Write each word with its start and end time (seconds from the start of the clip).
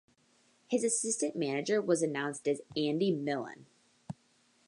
His 0.67 0.83
assistant 0.83 1.35
manager 1.35 1.79
was 1.79 2.01
announced 2.01 2.47
as 2.47 2.63
Andy 2.75 3.11
Millen. 3.11 3.67